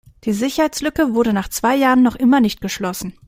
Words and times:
Die 0.23 0.33
Sicherheitslücke 0.33 1.13
wurde 1.13 1.31
nach 1.31 1.47
zwei 1.47 1.75
Jahren 1.75 2.01
noch 2.01 2.15
immer 2.15 2.39
nicht 2.41 2.59
geschlossen. 2.59 3.13